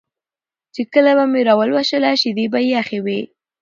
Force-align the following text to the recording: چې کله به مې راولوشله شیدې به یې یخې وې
چې 0.73 0.81
کله 0.93 1.11
به 1.17 1.25
مې 1.31 1.41
راولوشله 1.49 2.09
شیدې 2.21 2.45
به 2.51 2.59
یې 2.65 2.69
یخې 2.77 2.99
وې 3.05 3.21